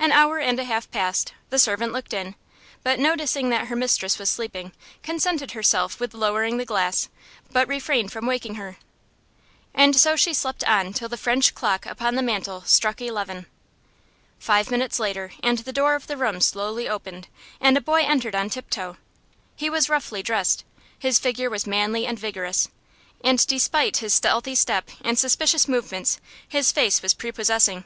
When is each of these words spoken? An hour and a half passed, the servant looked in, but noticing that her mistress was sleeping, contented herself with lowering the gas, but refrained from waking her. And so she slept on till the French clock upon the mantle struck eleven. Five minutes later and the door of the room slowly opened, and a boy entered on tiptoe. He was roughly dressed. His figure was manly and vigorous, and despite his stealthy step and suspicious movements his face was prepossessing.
An 0.00 0.10
hour 0.10 0.40
and 0.40 0.58
a 0.58 0.64
half 0.64 0.90
passed, 0.90 1.32
the 1.50 1.56
servant 1.60 1.92
looked 1.92 2.12
in, 2.12 2.34
but 2.82 2.98
noticing 2.98 3.50
that 3.50 3.68
her 3.68 3.76
mistress 3.76 4.18
was 4.18 4.28
sleeping, 4.28 4.72
contented 5.04 5.52
herself 5.52 6.00
with 6.00 6.12
lowering 6.12 6.56
the 6.56 6.66
gas, 6.66 7.08
but 7.52 7.68
refrained 7.68 8.10
from 8.10 8.26
waking 8.26 8.56
her. 8.56 8.78
And 9.72 9.94
so 9.94 10.16
she 10.16 10.34
slept 10.34 10.64
on 10.64 10.92
till 10.92 11.08
the 11.08 11.16
French 11.16 11.54
clock 11.54 11.86
upon 11.86 12.16
the 12.16 12.20
mantle 12.20 12.62
struck 12.62 13.00
eleven. 13.00 13.46
Five 14.40 14.72
minutes 14.72 14.98
later 14.98 15.30
and 15.40 15.58
the 15.58 15.72
door 15.72 15.94
of 15.94 16.08
the 16.08 16.16
room 16.16 16.40
slowly 16.40 16.88
opened, 16.88 17.28
and 17.60 17.76
a 17.76 17.80
boy 17.80 18.00
entered 18.02 18.34
on 18.34 18.50
tiptoe. 18.50 18.96
He 19.54 19.70
was 19.70 19.88
roughly 19.88 20.20
dressed. 20.20 20.64
His 20.98 21.20
figure 21.20 21.48
was 21.48 21.64
manly 21.64 22.06
and 22.06 22.18
vigorous, 22.18 22.66
and 23.22 23.46
despite 23.46 23.98
his 23.98 24.14
stealthy 24.14 24.56
step 24.56 24.90
and 25.04 25.16
suspicious 25.16 25.68
movements 25.68 26.18
his 26.48 26.72
face 26.72 27.02
was 27.02 27.14
prepossessing. 27.14 27.84